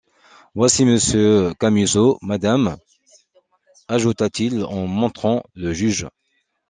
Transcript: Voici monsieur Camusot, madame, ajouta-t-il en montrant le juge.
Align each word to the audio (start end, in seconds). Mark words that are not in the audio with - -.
Voici 0.55 0.83
monsieur 0.83 1.53
Camusot, 1.59 2.17
madame, 2.23 2.77
ajouta-t-il 3.87 4.63
en 4.65 4.87
montrant 4.87 5.43
le 5.53 5.73
juge. 5.73 6.07